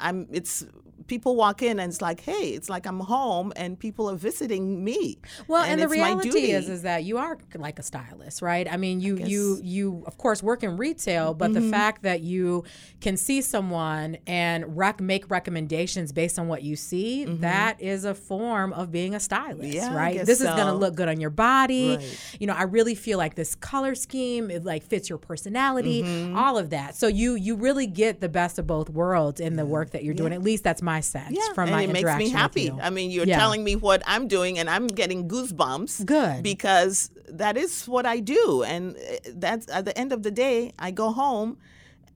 I'm 0.00 0.26
it's 0.32 0.64
people 1.06 1.36
walk 1.36 1.62
in 1.62 1.78
and 1.78 1.90
it's 1.90 2.00
like, 2.02 2.20
hey, 2.20 2.50
it's 2.50 2.68
like 2.68 2.86
I'm 2.86 3.00
home 3.00 3.52
and 3.56 3.78
people 3.78 4.10
are 4.10 4.16
visiting 4.16 4.82
me. 4.84 5.18
Well, 5.48 5.62
and, 5.62 5.80
the 5.80 5.88
reality 5.88 6.50
is 6.52 6.68
is 6.68 6.82
that 6.82 7.04
you 7.04 7.18
are 7.18 7.38
like 7.54 7.78
a 7.78 7.82
stylist, 7.82 8.42
right? 8.42 8.66
I 8.70 8.76
mean, 8.76 9.00
you 9.00 9.16
you 9.18 9.60
you 9.62 10.02
of 10.06 10.18
course 10.18 10.42
work 10.42 10.62
in 10.62 10.76
retail, 10.76 11.34
but 11.34 11.46
Mm-hmm. 11.50 11.64
the 11.66 11.70
fact 11.70 12.02
that 12.02 12.20
you 12.22 12.64
can 13.00 13.16
see 13.16 13.40
someone 13.40 14.16
and 14.26 14.76
rec- 14.76 15.00
make 15.00 15.30
recommendations 15.30 16.12
based 16.12 16.38
on 16.38 16.48
what 16.48 16.62
you 16.62 16.74
see, 16.76 17.24
that 17.24 17.80
is 17.80 18.04
a 18.04 18.14
form 18.14 18.72
of 18.72 18.90
being 18.90 19.14
a 19.14 19.20
stylist, 19.20 19.62
Mm-hmm. 19.62 19.72
Yeah, 19.72 19.94
right? 19.96 20.26
This 20.26 20.40
is 20.40 20.46
going 20.46 20.66
to 20.66 20.72
look 20.74 20.94
good 20.96 21.08
on 21.08 21.20
your 21.20 21.30
body. 21.30 21.96
Right. 21.96 22.36
You 22.40 22.46
know, 22.48 22.54
I 22.54 22.64
really 22.64 22.94
feel 22.94 23.16
like 23.18 23.34
this 23.36 23.54
color 23.54 23.94
scheme 23.94 24.50
it 24.50 24.64
like 24.64 24.82
fits 24.82 25.08
your 25.08 25.18
personality, 25.18 26.02
Mm-hmm. 26.02 26.36
all 26.36 26.58
of 26.58 26.70
that. 26.70 26.96
So 26.96 27.06
you 27.06 27.34
you 27.36 27.54
really 27.56 27.86
get 27.86 28.20
the 28.20 28.28
best 28.28 28.58
of 28.58 28.66
both 28.66 28.90
worlds 28.90 29.40
in 29.40 29.56
the 29.56 29.64
work 29.66 29.90
that 29.90 30.02
you're 30.04 30.14
doing. 30.14 30.32
At 30.32 30.42
least 30.42 30.64
that's 30.64 30.82
my 30.82 30.95
sense 31.00 31.36
yeah, 31.36 31.52
from 31.54 31.64
and 31.68 31.72
my 31.76 31.82
it 31.82 31.90
makes 31.92 32.16
me 32.16 32.28
happy. 32.28 32.70
I 32.70 32.90
mean, 32.90 33.10
you're 33.10 33.26
Yeah. 33.26 33.38
telling 33.38 33.62
me 33.64 33.76
what 33.76 34.02
I'm 34.06 34.28
doing, 34.28 34.58
and 34.58 34.68
I'm 34.70 34.86
getting 34.86 35.28
goosebumps. 35.28 36.04
Good. 36.06 36.42
because 36.42 37.10
that 37.28 37.56
is 37.56 37.86
what 37.86 38.06
I 38.06 38.20
do, 38.20 38.62
and 38.62 38.96
uh, 38.96 39.00
that's 39.34 39.68
at 39.70 39.84
the 39.84 39.96
end 39.98 40.12
of 40.12 40.22
the 40.22 40.30
day, 40.30 40.72
I 40.78 40.90
go 40.90 41.10
home. 41.12 41.58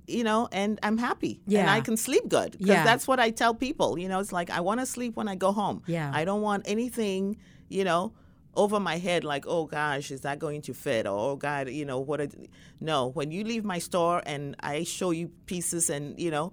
You 0.06 0.24
know, 0.24 0.48
and 0.50 0.78
I'm 0.82 0.98
happy, 0.98 1.40
and 1.46 1.70
I 1.70 1.80
can 1.80 1.96
sleep 1.96 2.28
good 2.28 2.52
because 2.52 2.66
Yeah. 2.68 2.84
that's 2.84 3.06
what 3.06 3.20
I 3.20 3.30
tell 3.30 3.54
people. 3.54 3.96
You 3.96 4.08
know, 4.08 4.18
it's 4.18 4.32
like 4.32 4.50
I 4.50 4.60
want 4.60 4.80
to 4.80 4.86
sleep 4.86 5.14
when 5.16 5.28
I 5.28 5.36
go 5.36 5.52
home. 5.52 5.82
Yeah. 5.86 6.10
I 6.12 6.24
don't 6.24 6.42
want 6.42 6.64
anything. 6.66 7.36
You 7.68 7.84
know, 7.84 8.12
over 8.56 8.80
my 8.80 8.98
head 8.98 9.22
like, 9.22 9.44
oh 9.46 9.66
gosh, 9.66 10.10
is 10.10 10.22
that 10.22 10.40
going 10.40 10.62
to 10.62 10.74
fit? 10.74 11.06
Or 11.06 11.16
oh 11.30 11.36
God, 11.36 11.68
you 11.68 11.84
know 11.84 12.00
what? 12.00 12.20
No, 12.80 13.06
when 13.10 13.30
you 13.30 13.44
leave 13.44 13.64
my 13.64 13.78
store 13.78 14.20
and 14.26 14.56
I 14.58 14.82
show 14.82 15.12
you 15.12 15.28
pieces, 15.46 15.88
and 15.90 16.18
you 16.18 16.32
know, 16.32 16.52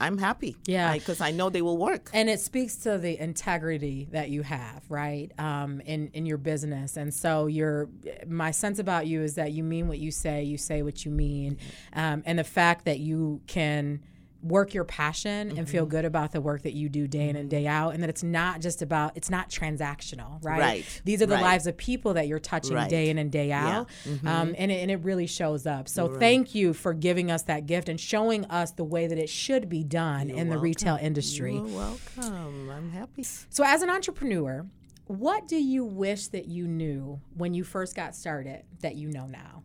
I'm 0.00 0.18
happy. 0.18 0.56
Yeah. 0.66 0.92
because 0.94 1.20
I 1.20 1.30
know 1.30 1.50
they 1.50 1.62
will 1.62 1.76
work. 1.76 2.10
and 2.14 2.28
it 2.30 2.40
speaks 2.40 2.76
to 2.78 2.98
the 2.98 3.18
integrity 3.18 4.08
that 4.12 4.30
you 4.30 4.42
have 4.42 4.82
right 4.88 5.30
um, 5.38 5.80
in 5.82 6.08
in 6.14 6.26
your 6.26 6.38
business 6.38 6.96
and 6.96 7.12
so 7.12 7.46
your 7.46 7.88
my 8.26 8.50
sense 8.50 8.78
about 8.78 9.06
you 9.06 9.22
is 9.22 9.34
that 9.34 9.52
you 9.52 9.62
mean 9.62 9.88
what 9.88 9.98
you 9.98 10.10
say 10.10 10.42
you 10.42 10.56
say 10.56 10.82
what 10.82 11.04
you 11.04 11.10
mean 11.10 11.58
um, 11.92 12.22
and 12.26 12.38
the 12.38 12.44
fact 12.44 12.84
that 12.86 12.98
you 12.98 13.40
can 13.46 14.00
work 14.42 14.72
your 14.72 14.84
passion 14.84 15.56
and 15.58 15.68
feel 15.68 15.84
good 15.84 16.06
about 16.06 16.32
the 16.32 16.40
work 16.40 16.62
that 16.62 16.72
you 16.72 16.88
do 16.88 17.06
day 17.06 17.28
in 17.28 17.36
and 17.36 17.50
day 17.50 17.66
out 17.66 17.92
and 17.92 18.02
that 18.02 18.08
it's 18.08 18.22
not 18.22 18.60
just 18.62 18.80
about 18.80 19.12
it's 19.14 19.28
not 19.28 19.50
transactional 19.50 20.42
right, 20.42 20.58
Right. 20.60 21.02
these 21.04 21.20
are 21.20 21.26
the 21.26 21.34
Right. 21.34 21.42
lives 21.42 21.66
of 21.66 21.76
people 21.76 22.14
that 22.14 22.26
you're 22.26 22.38
touching 22.38 22.74
Right. 22.74 22.88
day 22.88 23.10
in 23.10 23.18
and 23.18 23.30
day 23.30 23.52
out 23.52 23.88
um, 24.24 24.54
and, 24.56 24.72
it, 24.72 24.76
and 24.80 24.90
it 24.90 25.00
really 25.04 25.26
shows 25.26 25.66
up 25.66 25.88
so 25.88 26.08
thank 26.18 26.54
you 26.54 26.72
for 26.72 26.94
giving 26.94 27.30
us 27.30 27.42
that 27.42 27.66
gift 27.66 27.88
and 27.90 28.00
showing 28.00 28.46
us 28.46 28.70
the 28.72 28.84
way 28.84 29.06
that 29.06 29.18
it 29.18 29.28
should 29.28 29.68
be 29.68 29.84
done 29.84 30.30
in 30.30 30.48
the 30.48 30.56
retail 30.58 30.96
industry 30.96 31.54
You're 31.56 31.66
welcome. 31.66 32.70
I'm 32.70 32.90
happy. 32.90 33.22
so, 33.24 33.62
as 33.64 33.82
an 33.82 33.90
entrepreneur, 33.90 34.64
what 35.06 35.48
do 35.48 35.56
you 35.56 35.84
wish 35.84 36.28
that 36.28 36.46
you 36.46 36.66
knew 36.66 37.20
when 37.34 37.52
you 37.52 37.62
first 37.64 37.94
got 37.94 38.14
started 38.14 38.62
that 38.80 38.94
you 38.96 39.08
know 39.10 39.26
now? 39.26 39.64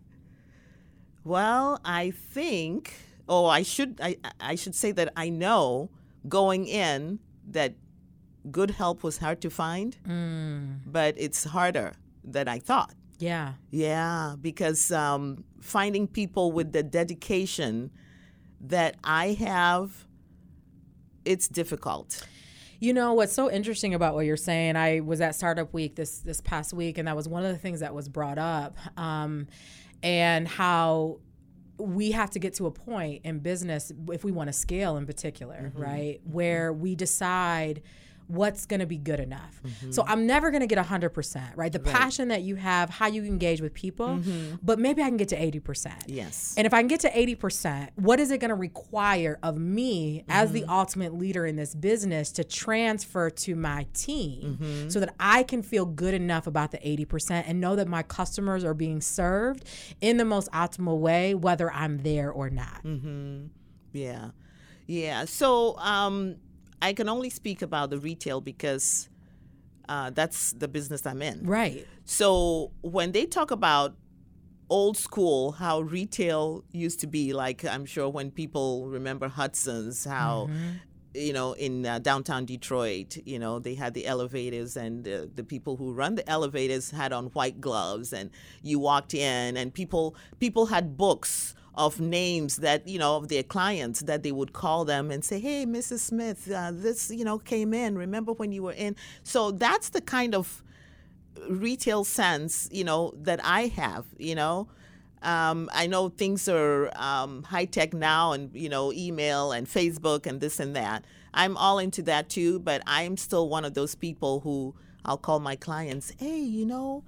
Well, 1.23 1.79
I 1.85 2.11
think. 2.11 2.93
Oh, 3.27 3.45
I 3.45 3.63
should. 3.63 3.99
I 4.01 4.17
I 4.39 4.55
should 4.55 4.75
say 4.75 4.91
that 4.93 5.11
I 5.15 5.29
know 5.29 5.89
going 6.27 6.67
in 6.67 7.19
that 7.47 7.73
good 8.51 8.71
help 8.71 9.03
was 9.03 9.17
hard 9.17 9.41
to 9.41 9.49
find, 9.49 9.97
but 10.85 11.15
it's 11.17 11.43
harder 11.45 11.93
than 12.23 12.47
I 12.47 12.59
thought. 12.59 12.93
Yeah. 13.17 13.53
Yeah, 13.71 14.35
because 14.39 14.91
um, 14.91 15.43
finding 15.61 16.07
people 16.07 16.51
with 16.51 16.71
the 16.73 16.83
dedication 16.83 17.91
that 18.61 18.97
I 19.03 19.33
have, 19.39 20.05
it's 21.23 21.47
difficult. 21.47 22.27
You 22.79 22.93
know 22.93 23.13
what's 23.13 23.33
so 23.33 23.49
interesting 23.49 23.93
about 23.93 24.15
what 24.15 24.25
you're 24.25 24.37
saying? 24.37 24.75
I 24.75 24.99
was 24.99 25.21
at 25.21 25.33
Startup 25.35 25.71
Week 25.73 25.95
this 25.95 26.19
this 26.19 26.41
past 26.41 26.73
week, 26.73 26.97
and 26.97 27.07
that 27.07 27.15
was 27.15 27.27
one 27.27 27.45
of 27.45 27.51
the 27.51 27.57
things 27.57 27.79
that 27.79 27.95
was 27.95 28.09
brought 28.09 28.37
up, 28.37 28.77
um, 28.97 29.47
and 30.03 30.47
how 30.47 31.19
we 31.77 32.11
have 32.11 32.31
to 32.31 32.39
get 32.39 32.53
to 32.55 32.67
a 32.67 32.71
point 32.71 33.21
in 33.23 33.39
business 33.39 33.91
if 34.11 34.23
we 34.23 34.31
want 34.31 34.47
to 34.47 34.53
scale, 34.53 34.97
in 34.97 35.05
particular, 35.05 35.71
mm-hmm. 35.73 35.81
right, 35.81 36.21
mm-hmm. 36.21 36.33
where 36.33 36.73
we 36.73 36.95
decide 36.95 37.81
what's 38.27 38.65
going 38.65 38.79
to 38.79 38.85
be 38.85 38.97
good 38.97 39.19
enough. 39.19 39.61
So 39.91 40.01
mm-hmm. 40.01 40.11
I'm 40.11 40.25
never 40.25 40.51
going 40.51 40.61
to 40.61 40.67
get 40.67 40.83
100%, 40.83 41.51
right? 41.55 41.71
The 41.71 41.79
passion 41.79 42.29
that 42.29 42.41
you 42.41 42.55
have, 42.55 42.89
how 42.89 43.07
you 43.07 43.23
engage 43.23 43.61
with 43.61 43.73
people, 43.73 44.07
mm-hmm. 44.07 44.55
but 44.63 44.79
maybe 44.79 45.01
I 45.01 45.07
can 45.07 45.17
get 45.17 45.29
to 45.29 45.37
80%. 45.37 45.93
Yes. 46.07 46.55
And 46.57 46.65
if 46.65 46.73
I 46.73 46.79
can 46.79 46.87
get 46.87 47.01
to 47.01 47.09
80%, 47.09 47.89
what 47.95 48.19
is 48.19 48.31
it 48.31 48.39
going 48.39 48.49
to 48.49 48.55
require 48.55 49.39
of 49.43 49.57
me 49.57 50.23
as 50.27 50.51
the 50.51 50.61
mm-hmm. 50.61 50.69
ultimate 50.69 51.13
leader 51.13 51.45
in 51.45 51.55
this 51.55 51.75
business 51.75 52.31
to 52.33 52.43
transfer 52.43 53.29
to 53.29 53.55
my 53.55 53.85
team 53.93 54.89
so 54.89 54.99
that 54.99 55.13
I 55.19 55.43
can 55.43 55.61
feel 55.61 55.85
good 55.85 56.13
enough 56.13 56.47
about 56.47 56.71
the 56.71 56.77
80% 56.77 57.43
and 57.47 57.59
know 57.59 57.75
that 57.75 57.87
my 57.87 58.03
customers 58.03 58.63
are 58.63 58.73
being 58.73 59.01
served 59.01 59.65
in 60.01 60.17
the 60.17 60.25
most 60.25 60.51
optimal 60.51 60.99
way, 60.99 61.33
whether 61.35 61.71
I'm 61.71 61.99
there 61.99 62.31
or 62.31 62.49
not? 62.49 62.81
Yeah, 63.93 64.31
yeah. 64.87 65.25
So 65.25 65.77
um, 65.77 66.37
I 66.81 66.93
can 66.93 67.09
only 67.09 67.29
speak 67.29 67.61
about 67.61 67.89
the 67.89 67.97
retail 67.97 68.41
because 68.41 69.09
uh, 69.87 70.09
that's 70.11 70.53
the 70.53 70.67
business 70.67 71.05
I'm 71.05 71.21
in. 71.21 71.45
Right. 71.45 71.87
So 72.05 72.71
when 72.81 73.11
they 73.11 73.25
talk 73.25 73.51
about 73.51 73.95
old 74.69 74.97
school, 74.97 75.53
how 75.53 75.81
retail 75.81 76.63
used 76.71 76.99
to 77.01 77.07
be, 77.07 77.33
like 77.33 77.63
I'm 77.65 77.85
sure 77.85 78.09
when 78.09 78.31
people 78.31 78.87
remember 78.87 79.27
Hudson's, 79.27 80.05
how 80.05 80.49
you 81.13 81.31
know 81.31 81.53
in 81.53 81.85
uh, 81.85 81.99
downtown 81.99 82.45
Detroit, 82.45 83.17
you 83.25 83.39
know 83.39 83.59
they 83.59 83.75
had 83.75 83.93
the 83.93 84.05
elevators, 84.05 84.75
and 84.75 85.07
uh, 85.07 85.25
the 85.33 85.43
people 85.43 85.77
who 85.77 85.93
run 85.93 86.15
the 86.15 86.27
elevators 86.29 86.91
had 86.91 87.13
on 87.13 87.27
white 87.27 87.61
gloves, 87.61 88.13
and 88.13 88.29
you 88.63 88.79
walked 88.79 89.13
in, 89.13 89.57
and 89.57 89.73
people 89.73 90.15
people 90.39 90.67
had 90.67 90.97
books 90.97 91.55
of 91.77 91.99
names 91.99 92.57
that 92.57 92.87
you 92.87 92.97
know 92.97 93.17
of 93.17 93.27
their 93.27 93.43
clients 93.43 94.01
that 94.01 94.23
they 94.23 94.31
would 94.31 94.53
call 94.53 94.85
them 94.85 95.11
and 95.11 95.23
say 95.23 95.39
hey 95.39 95.65
mrs 95.65 95.99
smith 95.99 96.49
uh, 96.51 96.71
this 96.73 97.11
you 97.11 97.25
know 97.25 97.37
came 97.37 97.73
in 97.73 97.97
remember 97.97 98.31
when 98.33 98.51
you 98.51 98.63
were 98.63 98.73
in 98.73 98.95
so 99.23 99.51
that's 99.51 99.89
the 99.89 100.01
kind 100.01 100.33
of 100.33 100.63
retail 101.49 102.03
sense, 102.03 102.69
you 102.71 102.83
know, 102.83 103.13
that 103.17 103.39
I 103.43 103.67
have, 103.67 104.05
you 104.17 104.35
know. 104.35 104.67
Um, 105.21 105.69
I 105.73 105.87
know 105.87 106.09
things 106.09 106.47
are 106.47 106.91
um, 106.95 107.43
high 107.43 107.65
tech 107.65 107.93
now 107.93 108.33
and, 108.33 108.53
you 108.53 108.69
know, 108.69 108.93
email 108.93 109.51
and 109.51 109.67
Facebook 109.67 110.27
and 110.27 110.39
this 110.39 110.59
and 110.59 110.75
that. 110.75 111.03
I'm 111.33 111.57
all 111.57 111.79
into 111.79 112.01
that 112.03 112.29
too, 112.29 112.59
but 112.59 112.81
I'm 112.85 113.17
still 113.17 113.49
one 113.49 113.65
of 113.65 113.73
those 113.73 113.95
people 113.95 114.41
who 114.41 114.75
I'll 115.03 115.17
call 115.17 115.39
my 115.39 115.55
clients, 115.55 116.13
hey, 116.19 116.39
you 116.39 116.65
know, 116.65 117.03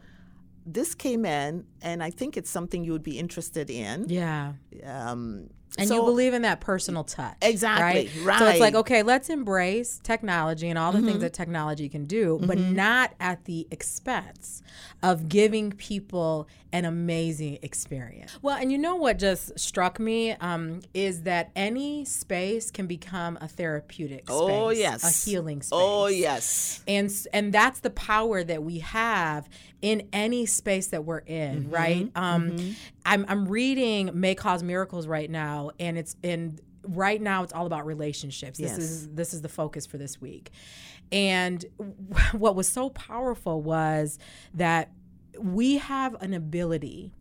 this 0.67 0.93
came 0.93 1.25
in 1.25 1.65
and 1.81 2.03
I 2.03 2.09
think 2.09 2.35
it's 2.35 2.49
something 2.49 2.83
you 2.83 2.91
would 2.91 3.03
be 3.03 3.17
interested 3.17 3.69
in. 3.69 4.05
Yeah. 4.09 4.53
Um, 4.83 5.49
And 5.77 5.87
so- 5.87 5.95
you 5.95 6.01
believe 6.01 6.33
in 6.33 6.41
that 6.43 6.59
personal 6.59 7.03
touch. 7.03 7.35
Exactly, 7.41 8.09
Right? 8.23 8.39
So 8.39 8.47
it's 8.47 8.59
like, 8.59 8.75
okay, 8.75 9.03
let's 9.03 9.29
embrace 9.29 9.99
technology 10.03 10.69
and 10.69 10.77
all 10.79 10.91
the 10.91 11.01
things 11.01 11.21
that 11.21 11.33
technology 11.33 11.87
can 11.89 12.05
do, 12.05 12.39
but 12.43 12.57
not 12.57 13.13
at 13.19 13.45
the 13.45 13.67
expense 13.71 14.61
of 15.03 15.29
giving 15.29 15.71
people 15.71 16.47
an 16.73 16.83
amazing 16.85 17.59
experience. 17.61 18.37
Well, 18.41 18.57
and 18.57 18.71
you 18.71 18.77
know 18.77 18.95
what 18.95 19.17
just 19.19 19.57
struck 19.57 19.99
me 19.99 20.31
um, 20.31 20.81
is 20.93 21.23
that 21.23 21.49
any 21.55 22.03
space 22.05 22.71
can 22.71 22.87
become 22.87 23.37
a 23.39 23.47
therapeutic 23.47 24.27
space, 24.27 24.29
Oh, 24.29 24.69
yes. 24.69 25.03
a 25.25 25.29
healing 25.29 25.61
space. 25.61 25.69
Oh, 25.73 26.07
yes. 26.07 26.81
and 26.87 27.11
and 27.31 27.53
that's 27.53 27.79
the 27.79 27.89
power 27.89 28.43
that 28.43 28.63
we 28.63 28.79
have 28.79 29.47
in 29.81 30.07
any 30.11 30.45
space 30.45 30.87
that 30.87 31.05
we're 31.05 31.19
in 31.19 31.63
Mm-hmm. 31.65 31.69
right 31.73 32.11
um 32.15 32.75
i'm 33.07 33.25
i'm 33.27 33.45
reading 33.47 34.11
may 34.13 34.35
cause 34.35 34.61
miracles 34.61 35.07
right 35.07 35.29
now 35.31 35.71
and 35.79 35.97
it's 35.97 36.15
in 36.21 36.59
right 36.83 37.21
now 37.21 37.41
it's 37.43 37.53
all 37.53 37.65
about 37.65 37.85
relationships 37.85 38.59
this 38.59 38.71
Yes. 38.71 38.77
is 38.77 39.09
this 39.09 39.33
is 39.33 39.41
the 39.41 39.49
focus 39.49 39.85
for 39.87 39.97
this 39.97 40.21
week 40.21 40.51
and 41.11 41.65
what 42.33 42.55
was 42.55 42.67
so 42.67 42.89
powerful 42.91 43.61
was 43.61 44.19
that 44.53 44.91
we 45.39 45.77
have 45.77 46.15
an 46.21 46.33
ability 46.33 47.13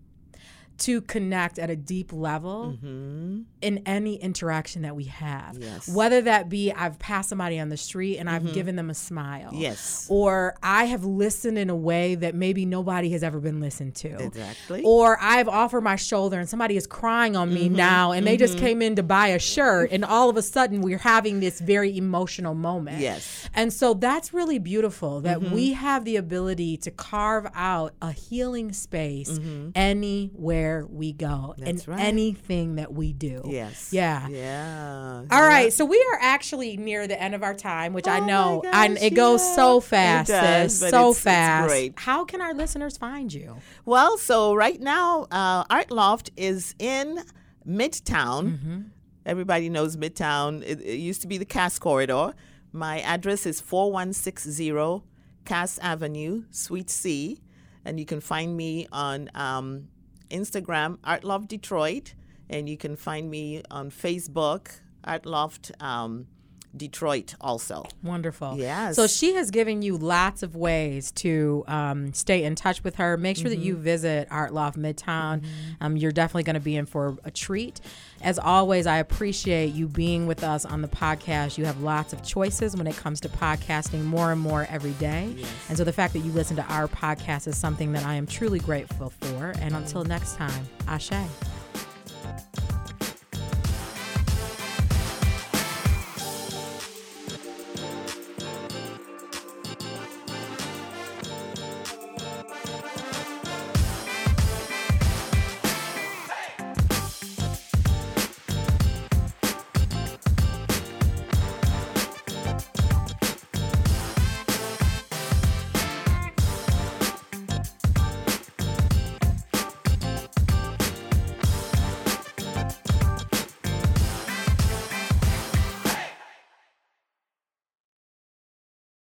to 0.79 1.01
connect 1.01 1.59
at 1.59 1.71
a 1.71 1.77
deep 1.77 2.13
level 2.13 2.77
mm-hmm. 2.77 3.43
in 3.63 3.83
any 3.87 4.17
interaction 4.17 4.83
that 4.83 4.95
we 4.95 5.05
have. 5.05 5.57
Yes. 5.59 5.89
Whether 5.89 6.23
that 6.23 6.49
be 6.49 6.73
I've 6.73 6.99
passed 6.99 7.29
somebody 7.29 7.59
on 7.59 7.69
the 7.69 7.77
street 7.77 8.19
and 8.19 8.29
I've 8.29 8.43
mm-hmm. 8.43 8.53
given 8.53 8.77
them 8.77 8.91
a 8.91 8.95
smile. 8.95 9.51
Yes. 9.53 10.07
Or 10.11 10.57
I 10.63 10.85
have 10.85 11.05
listened 11.05 11.59
in 11.59 11.71
a 11.71 11.77
way 11.77 12.15
that 12.17 12.35
maybe 12.35 12.67
nobody 12.67 13.11
has 13.11 13.23
ever 13.23 13.41
been 13.41 13.61
listened 13.61 13.95
to. 13.97 14.23
Exactly. 14.23 14.83
Or 14.85 15.19
I've 15.21 15.49
offered 15.49 15.83
my 15.83 15.97
shoulder 15.97 16.39
and 16.39 16.49
somebody 16.49 16.77
is 16.77 16.87
crying 16.87 17.37
on 17.37 17.53
me 17.53 17.67
mm-hmm. 17.67 17.77
now 17.77 18.13
and 18.13 18.27
they 18.27 18.37
just 18.37 18.59
came 18.59 18.83
in 18.83 18.97
to 18.97 19.03
buy 19.03 19.29
a 19.29 19.39
shirt 19.39 19.91
and 19.93 20.05
all 20.05 20.29
of 20.29 20.37
a 20.37 20.43
sudden 20.43 20.83
we're 20.83 20.99
having 20.99 21.41
this 21.41 21.61
very 21.61 21.97
emotional 21.97 22.55
moment. 22.55 23.01
Yes. 23.01 23.49
And 23.55 23.73
so 23.73 23.95
that's 23.95 24.35
really 24.35 24.59
beautiful 24.59 25.23
that 25.23 25.41
we 25.41 25.73
have 25.73 26.05
the 26.05 26.17
ability 26.17 26.77
to 26.79 26.91
carve 26.91 27.47
out 27.55 27.95
a 28.03 28.13
healing 28.13 28.73
space 28.73 29.41
anywhere 29.75 30.66
we 30.89 31.13
go 31.13 31.55
That's 31.59 31.71
and 31.87 31.89
right. 31.89 32.01
anything 32.01 32.77
that 32.77 32.93
we 32.93 33.13
do. 33.13 33.43
Yes. 33.47 33.91
Yeah. 33.93 34.29
Yeah. 34.29 35.25
All 35.31 35.43
right, 35.43 35.73
so 35.73 35.85
we 35.85 35.99
are 36.13 36.19
actually 36.21 36.77
near 36.77 37.07
the 37.07 37.21
end 37.21 37.35
of 37.35 37.43
our 37.43 37.55
time, 37.55 37.93
which 37.93 38.07
I 38.07 38.19
Oh 38.19 38.21
my 38.23 38.27
know, 38.27 38.61
gosh, 38.65 38.75
and 38.75 38.99
it 38.99 39.15
goes 39.15 39.41
yeah. 39.43 39.55
so 39.57 39.79
It 39.79 39.85
fast, 39.85 40.29
does, 40.29 40.79
sis, 40.79 40.81
so 40.81 40.87
it's- 40.87 41.11
it's 41.17 41.21
fast. 41.21 41.69
great. 41.69 41.95
How 41.99 42.25
can 42.25 42.41
our 42.41 42.55
listeners 42.55 42.97
find 42.97 43.33
you? 43.33 43.57
Well, 43.85 44.19
so 44.19 44.55
right 44.55 44.81
now, 44.81 45.27
uh, 45.31 45.65
Art 45.71 45.91
Loft 45.91 46.31
is 46.37 46.75
in 46.79 47.23
Midtown. 47.67 48.91
Everybody 49.25 49.69
knows 49.69 49.97
Midtown. 49.97 50.63
It, 50.65 50.81
it 50.83 50.97
used 50.99 51.21
to 51.23 51.27
be 51.29 51.39
the 51.39 51.45
Cass 51.45 51.79
Corridor. 51.79 52.33
My 52.73 53.01
address 53.01 53.47
is 53.47 53.61
4160 53.61 55.03
Cass 55.45 55.79
Avenue, 55.79 56.45
Suite 56.51 56.91
C. 56.91 57.41
And 57.85 58.01
you 58.01 58.07
can 58.07 58.21
find 58.21 58.57
me 58.57 58.87
on 58.91 59.31
um, 59.35 59.89
Instagram, 60.31 60.99
Art 61.05 61.25
Loft 61.25 61.49
Detroit. 61.49 62.15
And 62.49 62.69
you 62.69 62.77
can 62.77 62.97
find 62.97 63.29
me 63.29 63.63
on 63.71 63.91
Facebook, 63.91 64.69
Art 65.03 65.27
Loft 65.27 65.73
um, 65.81 66.29
Detroit 66.77 67.35
also. 67.41 67.87
Wonderful. 68.03 68.57
Yes. 68.59 68.97
So 68.97 69.07
she 69.07 69.35
has 69.35 69.51
given 69.51 69.83
you 69.83 69.97
lots 69.97 70.43
of 70.43 70.55
ways 70.55 71.11
to 71.13 71.65
um, 71.67 72.13
stay 72.13 72.45
in 72.45 72.55
touch 72.55 72.85
with 72.85 72.97
her. 72.97 73.17
Make 73.17 73.37
sure 73.37 73.49
that 73.49 73.59
you 73.59 73.77
visit 73.77 74.29
Art 74.31 74.53
Loft 74.53 74.79
Midtown. 74.79 75.45
Um, 75.81 75.97
you're 75.97 76.13
definitely 76.13 76.45
going 76.45 76.55
to 76.55 76.61
be 76.61 76.77
in 76.77 76.87
for 76.87 77.17
a 77.25 77.31
treat. 77.31 77.81
As 78.27 78.41
always, 78.41 78.89
I 78.89 78.97
appreciate 78.97 79.73
you 79.73 79.87
being 79.87 80.27
with 80.27 80.43
us 80.43 80.65
on 80.65 80.83
the 80.83 80.89
podcast. 80.89 81.59
You 81.59 81.65
have 81.65 81.81
lots 81.81 82.13
of 82.13 82.25
choices 82.25 82.77
when 82.77 82.89
it 82.89 82.97
comes 82.97 83.21
to 83.21 83.29
podcasting, 83.29 84.03
more 84.03 84.33
and 84.33 84.41
more 84.41 84.67
every 84.69 84.95
day. 84.95 85.37
And 85.69 85.79
so 85.79 85.85
the 85.85 85.93
fact 85.93 86.13
that 86.15 86.19
you 86.19 86.33
listen 86.33 86.57
to 86.57 86.65
our 86.65 86.89
podcast 86.89 87.47
is 87.47 87.57
something 87.57 87.93
that 87.93 88.05
I 88.05 88.15
am 88.15 88.27
truly 88.27 88.59
grateful 88.59 89.11
for. 89.11 89.55
And 89.61 89.77
until 89.77 90.03
next 90.03 90.35
time, 90.35 90.67
Ashe. 90.89 91.13